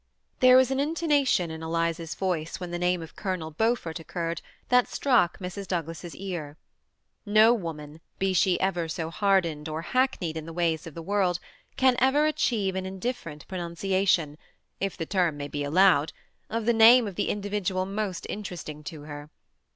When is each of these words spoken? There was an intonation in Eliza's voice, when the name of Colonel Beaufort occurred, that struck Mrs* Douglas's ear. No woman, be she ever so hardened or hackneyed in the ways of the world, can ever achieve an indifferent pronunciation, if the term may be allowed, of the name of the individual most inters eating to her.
There 0.39 0.57
was 0.57 0.71
an 0.71 0.79
intonation 0.79 1.51
in 1.51 1.61
Eliza's 1.61 2.15
voice, 2.15 2.59
when 2.59 2.71
the 2.71 2.79
name 2.79 3.03
of 3.03 3.15
Colonel 3.15 3.51
Beaufort 3.51 3.99
occurred, 3.99 4.41
that 4.69 4.87
struck 4.87 5.37
Mrs* 5.37 5.67
Douglas's 5.67 6.15
ear. 6.15 6.57
No 7.23 7.53
woman, 7.53 8.01
be 8.17 8.33
she 8.33 8.59
ever 8.59 8.87
so 8.87 9.11
hardened 9.11 9.69
or 9.69 9.83
hackneyed 9.83 10.37
in 10.37 10.47
the 10.47 10.53
ways 10.53 10.87
of 10.87 10.95
the 10.95 11.03
world, 11.03 11.37
can 11.77 11.95
ever 11.99 12.25
achieve 12.25 12.75
an 12.75 12.87
indifferent 12.87 13.47
pronunciation, 13.47 14.39
if 14.79 14.97
the 14.97 15.05
term 15.05 15.37
may 15.37 15.47
be 15.47 15.63
allowed, 15.63 16.13
of 16.49 16.65
the 16.65 16.73
name 16.73 17.05
of 17.05 17.13
the 17.13 17.29
individual 17.29 17.85
most 17.85 18.25
inters 18.27 18.63
eating 18.63 18.83
to 18.85 19.03
her. 19.03 19.29